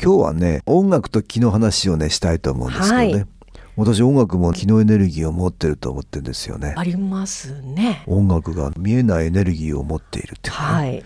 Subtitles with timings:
[0.00, 3.26] 今日はね音楽と気の話をねしたいと思うんですけどね、はい。
[3.76, 6.74] 私音楽も気のエネルギーを持ってると思ってるんですよね。
[6.76, 8.02] ありますね。
[8.08, 11.04] 音楽が見えないエネルギーを持っているっていうかね、はい。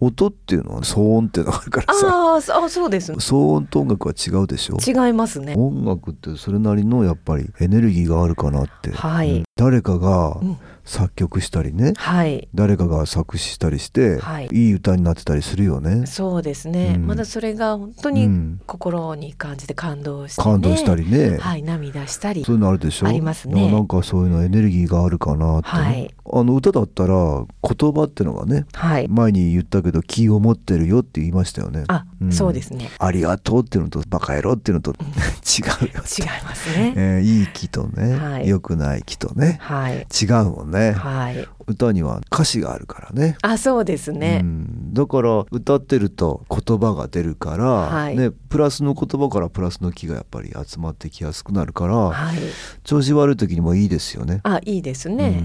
[0.00, 2.06] 音っていうのは騒音っていうのがあるからさ。
[2.08, 3.12] ああ、そうです。
[3.12, 4.78] 騒音と音楽は違うでしょ？
[4.78, 5.54] 違いますね。
[5.54, 9.30] 音楽ってそれなりのやっぱりエネルギーがあるかなって、はい。
[9.30, 9.44] うん。
[9.56, 12.48] 誰かがうん作曲したりね、はい。
[12.54, 16.06] 誰かが作詞したりして、はいいい歌になってたりするよね。
[16.06, 16.94] そうですね。
[16.96, 22.56] うんまだそれが本当にうん心に感じて感動して、ね感動したりね、はい、涙したりそう。
[22.56, 23.06] いうのあるでしょ？
[23.08, 29.08] ありますねなんかそういうのエネルギーがあるかなってね、はいあの歌だったら言葉ってのがねはい。
[29.08, 31.84] 前に言ったけど気を持ってるよって言いましたよね。
[31.88, 32.90] あ、うんそうですね。
[32.98, 34.92] ありがとうっていうのとバカ野郎っていうのと
[35.44, 36.02] 違うよ。
[36.18, 36.94] 違いますね。
[36.96, 40.06] えーいい気とね、はい良くない気とねはい。
[40.20, 41.48] 違うもんね、はい。
[41.66, 43.36] 歌には歌詞があるからね。
[43.42, 44.40] あ、そうですね。
[44.42, 52.38] うん、だから歌ってると言葉が出るから、はいね、プラスの言葉からプラスの気がやっぱり集まってきやすくなるから、はい。
[52.82, 54.40] 調子悪い時にもいいですよね。
[54.42, 55.38] あ、いいですね。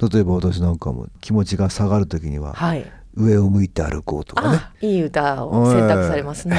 [0.00, 2.90] うん、例えば私なんかも気持ちが下がる時にははい。
[3.14, 6.56] 上を向いて歩こうとかねあ、いい歌を選択されますね。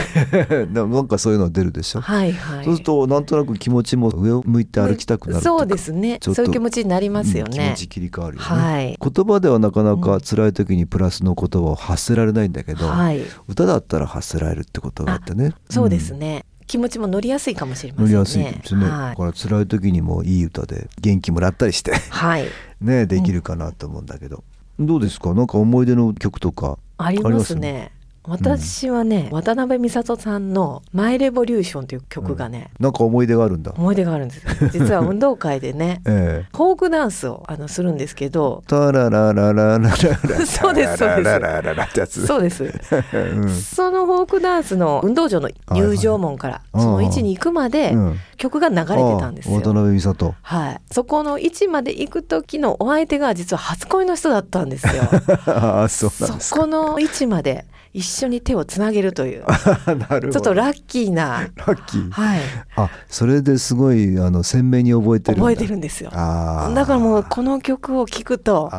[0.71, 2.65] な なんかそういうの出るでしょ、はいはい。
[2.65, 6.19] そうするとなんとなく気持ちも上を向いて歩きたくなるそうですね。
[6.21, 7.87] そういう気持ちになりますよねうん気持。
[7.87, 8.99] ち切り替わるよね、はい。
[8.99, 13.21] 言葉ではなかなか辛い時にプラスの言葉を発せられないんだけど、はい。
[13.47, 16.45] 歌だったら発せられるってことがあってねそうですんね。
[16.67, 18.13] 気持ちも乗りやすいかもしれませんね。
[18.13, 19.09] 乗りやすいですね、はい。
[19.11, 22.45] だから辛い時にもいい歌で元気もらったりしてはい。
[22.81, 24.43] ねできるかなと思うんだけど、
[24.79, 25.34] どうですか？
[25.34, 27.91] なんか思い出の曲とかありますね。
[28.25, 39.97] 私はね、渡辺美里さんの「マイ・レボリューション」という曲がね、なんか思い出があるんだ思い出があるんですよ実は運動会でね ええフォークダンスをあのするんですけどタラララララララ
[40.45, 49.56] そうですそうですラララララってやつそうです、うんそのフォークダンスの運動場の入場門からはいその位置に行くまでうん曲が流れてたんですよ。
[49.56, 55.03] あ渡辺美里はい、そこの位置まで行く時のお相手が実は初恋の人だったんですよ。
[55.47, 59.44] ああそうなんですそこの位置まで一緒に手をつなげるという。
[59.44, 60.31] か なるほど。
[60.31, 62.12] ちょっとラッキーな、ラッキー。
[62.12, 62.40] はい、
[62.75, 66.09] あそれですごいあの鮮明に覚えてる覚えてるんですよ。
[66.13, 66.74] あー。
[66.74, 68.69] だからもうこの曲を聴くと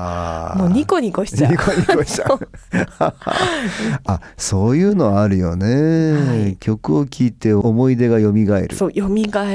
[0.56, 1.52] もうニコニコしちゃう。
[1.52, 2.48] ニコニコしちゃう。
[4.06, 6.56] あそういうのあるよね、はい。
[6.56, 8.68] 曲を聴いて思い出が蘇る。
[8.74, 9.08] そう蘇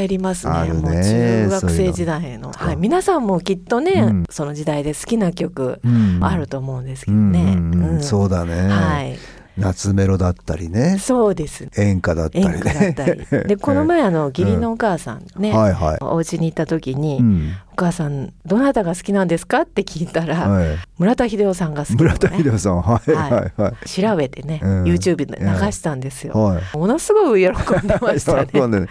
[0.07, 0.53] りますね。
[0.63, 0.73] ね。
[0.73, 2.51] もう中学生時代の。
[2.51, 4.25] はい、皆さんもきっとね、うん。
[4.29, 6.19] その時代で好きな曲うん。
[6.21, 7.53] あると思うんですけうんどね。
[7.53, 7.95] うんうん。
[7.95, 8.03] うん。
[8.03, 9.17] そうだね、はい、
[9.59, 10.97] 夏メロだったりね。
[10.99, 11.69] そうです。
[11.77, 13.47] 演歌だったり演ね歌だったり。
[13.47, 15.73] で この前あの義理のお母さんね、はい。
[15.73, 17.53] はいお家に行った時に、うん。
[17.73, 20.77] お母さんどなたが好きなんですかって聞いたら、はい。
[20.97, 22.49] 村田秀夫さんが好き村田秀ね。
[22.51, 23.27] 夫さんはいは
[23.57, 23.89] いはい。
[23.89, 24.83] 調べてね、うん。
[24.83, 26.33] YouTube で流したんですよ。
[26.33, 26.77] はい。
[26.77, 28.49] ものすごい喜んでましたね。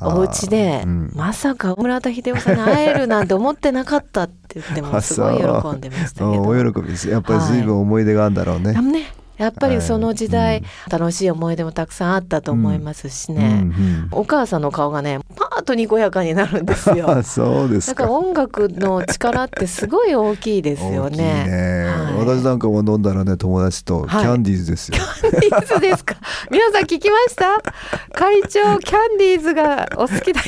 [0.00, 1.12] お家で、うん。
[1.14, 6.30] まさか村田秀夫さんに会えるなんて思ってなかったって言ってもあすごい喜んでましたけど。
[6.42, 6.56] う。
[6.56, 7.08] んお喜びです。
[7.08, 17.10] やっぱり随分思い出があるんだろうね、ねやっぱりその時代、はい楽しい思い出もたくさんあったと思いますしうんね、うんお母さんの顔がねパーッとにこやかになるんですよ。
[17.10, 21.44] あ そうですか音楽の力ってすごい大きいですよ大きいね。
[21.46, 26.16] ね、はい私なんかも飲んだらね友達とキはいャンディーズですよ、いつですか？
[26.50, 27.46] 皆さん聞きました？
[28.18, 30.46] 会長キャンディーズがお好きだよ。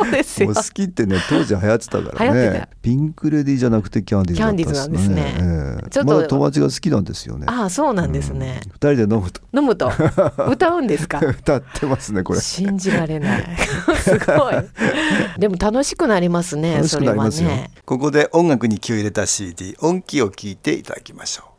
[0.00, 0.54] そうですよもう。
[0.56, 8.60] 好きってね当時流行ってたからねたピンクレディーじゃなくてキャンディーズだったキャンディーズなんですねええちょっとまだ友達が好きなんですよねああ、そうなんですね。
[8.72, 9.90] 二人で飲むと飲むと
[10.48, 11.18] 歌うんですか？
[11.20, 13.44] 歌ってますねこれ信じられない。
[14.02, 14.54] すごい。
[15.38, 16.76] でも楽しくなりますね。
[16.76, 17.70] 楽しくなりますよ、それはね。
[17.84, 21.57] ここで音楽に気を入れた CD 音気を聞いていただきましょう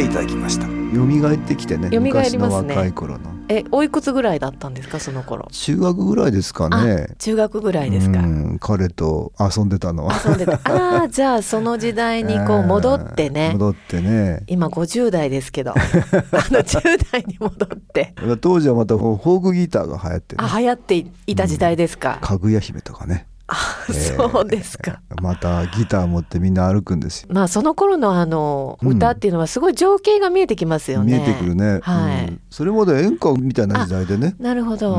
[0.00, 0.66] ていただきました。
[0.66, 2.34] 蘇ってきてね蘇りますね。
[2.34, 3.30] 昔の若い頃の。
[3.48, 5.48] えおいくつぐらいだったんですかその頃？
[5.50, 7.08] 中学ぐらいですかね。
[7.10, 10.14] あ中学ぐらいですか、うん彼と遊んでたのは。
[10.24, 10.54] 遊んでた。
[10.64, 13.50] ああ じゃあその時代にこう戻ってね。
[13.52, 14.42] 戻ってね。
[14.46, 15.72] 今50代ですけど。
[15.76, 18.14] あの10代に戻って。
[18.40, 20.44] 当時はまたフォークギターが流行ってね。
[20.50, 27.28] あ流行っていた時代ですか、かぐや姫とかねあそうですか、またギター持ってみんな歩くんですよ。
[27.32, 28.96] まあその頃のあのうん。
[28.96, 31.18] 歌っていうのはすごい情景が見えてきますよね。
[31.18, 32.28] 見えてくるね、はい。
[32.28, 32.40] うん。
[32.48, 34.36] それまで演歌みたいな時代でね。
[34.38, 34.92] なるほど。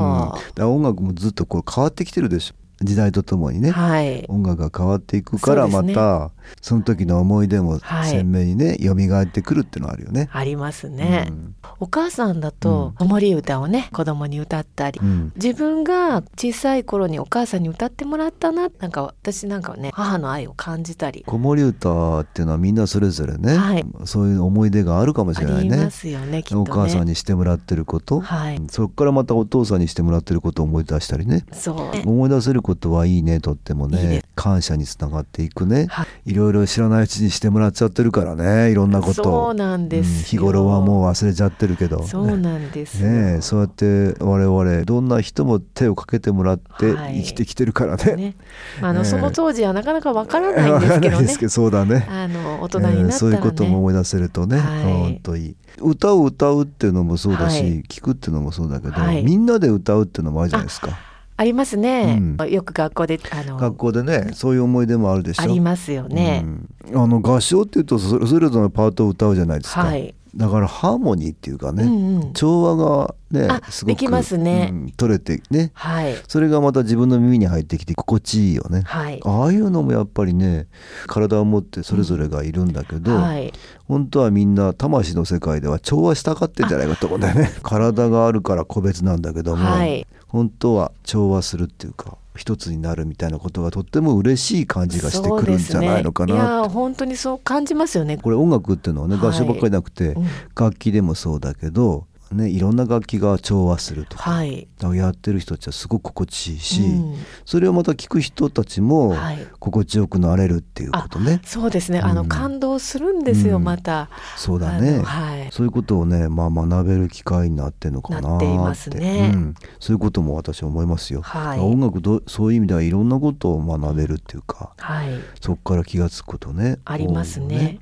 [0.57, 4.25] うん、音楽もずっとこう変わってきてるでしょ時代とともにね、はい。
[4.27, 6.31] 音楽が変わっていくからまた
[6.61, 10.29] その時の思い出もはい鮮明にね、蘇ってくるっていうのはあるよね。
[10.31, 11.27] ありますね。
[11.29, 14.99] うんお母さんだと子守歌をね子供に歌ったり。
[15.01, 26.43] うん自分が小さい頃にお母さんに歌ってもらったななんか私なんかはね母の愛を感じたり子守歌っていうのはみんなそれぞれね、はいそういう思い出があるかもしあれないねりますよねね。
[26.53, 32.09] お母さんにしてもらってること、はいそこからまたお父さんにしてもらってることを思い出したりねそう。
[32.09, 34.23] 思い出せることはいいねとってもいいでね。
[34.35, 36.31] 感謝につながっていくね、はい。
[36.31, 39.23] いろいろ知らないうちにしてもらっちゃってるからねいろんなこと。
[39.23, 40.11] そうなんですよ。
[40.13, 42.03] うん日頃はもう忘れちゃってるけど。
[42.03, 43.09] そうなんですよ。
[43.09, 47.21] ねえそうやって我々どんな人も手をかけてもらってはい。
[47.21, 48.15] 生きてきてるからね。
[48.15, 48.35] ね、
[48.81, 52.07] まああの、ええその当時はなかなかわからないんですけわかんどねないですけどそうだね。
[52.09, 54.83] あの大人になったらね、ええそういうことも思い出せるとね、はい。
[54.83, 57.83] 本当いい歌を歌うっていうのもそうだし、はい。
[57.83, 59.23] 聞くっていうのもそうだけど、はい。
[59.23, 60.97] みんなで歌うっていうのもあるじゃないですか
[61.41, 62.51] ありますね、うん。
[62.51, 65.43] よく学校であの学校でねそういう思い出もあるでしょ。
[65.43, 66.45] ありますよね、
[66.91, 67.01] うん。
[67.01, 72.33] あの合唱っていうとそれぞれのパートを歌うじゃないですか、はい、だからハーモニーっていうかね、うんうん。
[72.33, 74.69] 調和がねあすごくできますね。
[74.71, 75.71] うん取れてね。
[75.73, 76.15] はい。
[76.27, 78.83] それがまた自分の耳に入ってきて心地いいよね。
[78.85, 79.19] はい。
[79.25, 80.67] ああいうのもやっぱりね
[81.07, 83.51] 体を持ってそれぞれがいるんだけど、はい。
[83.87, 87.51] 本当はみんな魂の世界では調和したがってんじゃないかと思うんだよね。
[87.63, 98.17] 体があるから個別なんだけども、はい本当は調和するっていうか一つになるみたいなことがとっても嬉しい感じがしてくるんじゃないのかそうですね、いなや本当にそう感じますよね。
[98.17, 99.27] これ音楽っていうのはねはい。
[99.27, 100.27] 合唱ばっかりなくて、うん。
[100.57, 102.05] 楽器でもそうだけど、
[102.35, 104.67] ね、いろんな楽器が調和するとか,、はい。
[104.93, 107.15] やってる人たちはすごく心地いいし、うん。
[107.45, 109.47] それをまた聞く人たちもはい。
[109.59, 111.99] 心地よくなれるっていうことね、そうですね。
[111.99, 113.63] あの、うん感動するんですよ、うん。
[113.63, 114.09] また。
[114.37, 115.49] そうだあねのはい。
[115.51, 119.31] そういうことをね、まあ、学べる機会になってんのかななっていますね。
[119.33, 121.59] うん、そういうことも私は思いますよ、はい。
[121.59, 125.09] 音楽どそういう意味ではいろんなことを学べるっていうかはい。
[125.41, 126.79] そこから気が付くことね。
[126.85, 127.79] あります多いよね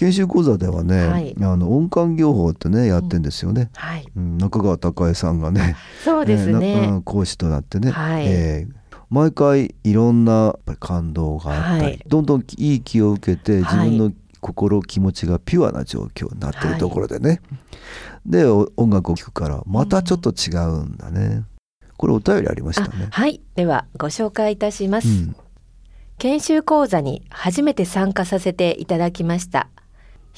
[0.00, 1.36] 研修講座ではね、はい。
[1.42, 4.06] あの音感業法ってねやってんですよね、はい。
[4.16, 8.24] うん中川孝恵さんがね そうですえーね、なうん講師となってね、はい。
[8.26, 8.80] えー
[9.10, 12.04] 毎回いろんな感動があったり、はい。
[12.06, 13.90] どんどんいい気を受けて自はい。
[13.90, 17.40] 分の心、気持ちがピュアな状況になってるところでね、
[18.24, 21.42] でお音楽を聴くからまたちょっと違うんだね、
[21.96, 23.08] これお便りありましたね。
[23.10, 23.40] はい。
[23.56, 25.36] ではご紹介いたします、うん。
[26.18, 29.68] 研修講座に初めて参加させていただきました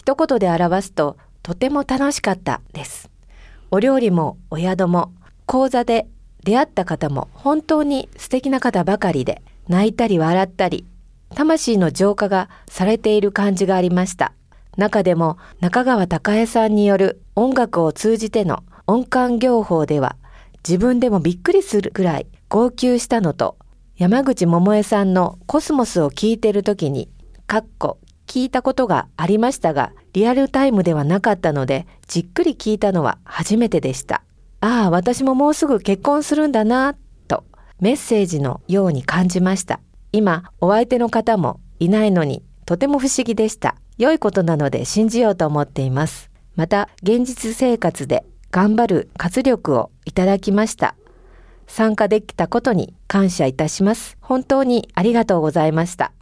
[0.02, 3.08] 一言で表すととても楽しかったです。
[3.70, 5.12] お料理もお宿も
[5.46, 6.08] 講座で
[6.42, 10.84] 出会った方も本当に素敵な方ばかりで泣いたり笑ったり
[11.36, 14.32] 魂の浄化がされている感じがありました。
[14.76, 20.16] 中でも中川隆恵さんによる音楽を通じての音感業法では
[20.68, 23.56] 自分でもびっくりするぐらい号泣したのと
[23.96, 27.08] 山口百恵さんのコスモスを聞いてる時に、
[27.46, 34.22] かっこ聞いたことがありましたが、リアルタイムではなかったので、じっくり聞いたのは初めてでした。
[34.60, 36.94] ああ、私ももうすぐ結婚するんだな、
[37.28, 37.44] と
[37.80, 39.80] メッセージのように感じました。
[40.12, 43.76] 今、お相手の方もいないのに、とても不思議でした。
[43.98, 46.30] 良いことなので信じようと思っています。
[46.54, 50.94] また、現実生活で頑張る活力をいただきました。
[51.66, 54.16] 参加できたことに感謝いたします。
[54.20, 56.12] 本当にありがとうございました。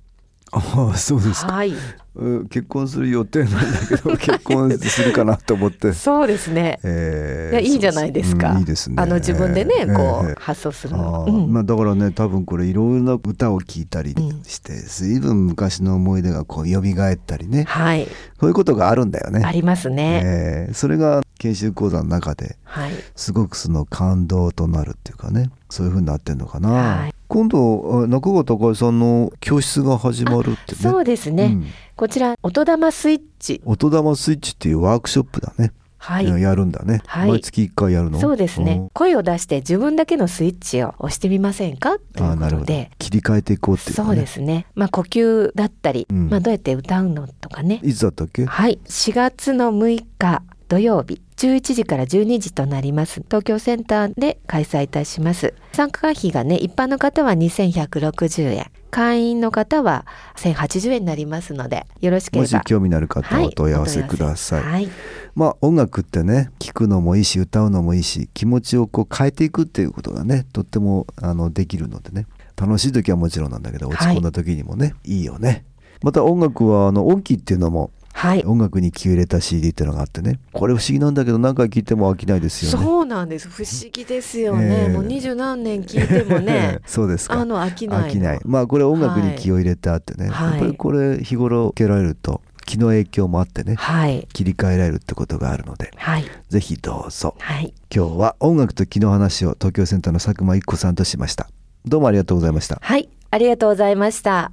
[0.52, 1.72] ああそうですか、はい、
[2.16, 5.92] うん結婚する予定なんだけど 結婚するかなと思って。
[5.92, 6.80] そうですね。
[6.82, 8.50] えいやいいじゃないですか。
[8.52, 8.96] うんいいですね。
[8.98, 11.26] あの自分でね、ええこう、ええ発想するあの。
[11.26, 14.14] ーうんまあ、だからね多分これいろんな歌を聴いたり
[14.44, 18.08] して、随分昔の思い出がこう蘇ったりねはい、
[18.40, 19.48] そういうことがあるんだよあね。
[19.52, 20.22] りますね。
[20.24, 30.78] えーそれが研修講座の中ではい、すごくその感動となるっていうかねそういうふうになってんのかな、はい今度あ中川隆恵さんの教室が始まるってね。
[30.80, 31.44] そうですね。
[31.44, 31.66] うん。
[31.94, 33.62] こちら音玉スイッチ。
[33.64, 35.72] 音玉スイッチっていうワークショップだね。
[35.96, 36.26] はい。
[36.26, 37.28] やるんだね、はい。
[37.28, 38.18] 毎月1回やるの？
[38.18, 38.88] そうですね。
[38.94, 41.98] 声を出して自分だけのスイッチを押してみませんか？
[42.16, 42.90] ということで。
[42.98, 44.06] 切り替えていこうっていうかね。
[44.08, 44.66] そうですね。
[44.74, 46.30] まあ呼吸だったり、うん。
[46.30, 47.80] まあどうやって歌うのとかね。
[47.84, 48.44] いつだったっけ？
[48.44, 48.80] はい。
[48.86, 53.22] 4月の6日土曜日11時から12時となります。
[53.22, 55.52] 東京センターで開催いたします。
[55.72, 58.70] 参加費がね一般の方は2160円。
[58.92, 64.88] 会員の方は1080円になりますのでよろしけれもばし興味のある方ははいお問い合わせください、はい。
[65.34, 72.26] まあ音楽ってね聴くのもいいし歌うのもいいし気持ちをこう変えていくっていうことがねとってもあのできるのでね。
[72.56, 75.64] 楽しい時はもちろんなんだけど落ち込んだ時にもね、い、いよね。
[76.02, 78.44] また音楽はあの音機っていうのもはい。
[78.44, 80.40] 音楽に気を入れた CD っていうのがあってね。
[80.52, 82.84] これ不思議なんだけど何回聴いても飽きないですよね。
[82.84, 83.48] そうなんです。
[83.48, 84.92] 不思議ですよね、ええ。
[84.92, 87.40] もう二十何年聞いてもね そうですか。
[87.40, 88.06] あの飽きないの。
[88.08, 88.40] 飽きない。
[88.44, 90.50] まあこれ音楽に気を入れてあってね、はい。
[90.52, 93.74] やっぱりこれ日頃受けられると気の影響もあってね。
[93.76, 94.28] はい。
[94.32, 95.90] 切り替えられるってことがあるので。
[95.96, 96.24] はい。
[96.48, 97.34] ぜひどうぞ。
[97.38, 97.72] はい。
[97.94, 101.48] 今日は音楽と気の話を東京センターの佐久間一子さんとしました。
[101.86, 102.78] どうもありがとうございました。
[102.82, 103.08] はい。
[103.30, 104.52] ありがとうございました